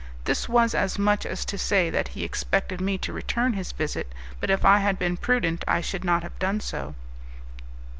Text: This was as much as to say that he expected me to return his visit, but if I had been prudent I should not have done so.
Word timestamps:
This 0.23 0.49
was 0.49 0.73
as 0.73 0.97
much 0.97 1.27
as 1.27 1.45
to 1.45 1.59
say 1.59 1.91
that 1.91 2.07
he 2.17 2.23
expected 2.23 2.81
me 2.81 2.97
to 2.97 3.13
return 3.13 3.53
his 3.53 3.71
visit, 3.71 4.11
but 4.39 4.49
if 4.49 4.65
I 4.65 4.79
had 4.79 4.97
been 4.97 5.15
prudent 5.15 5.63
I 5.67 5.79
should 5.79 6.03
not 6.03 6.23
have 6.23 6.39
done 6.39 6.59
so. 6.59 6.95